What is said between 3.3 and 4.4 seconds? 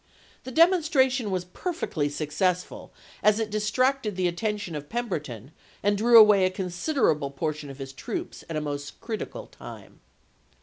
it distracted the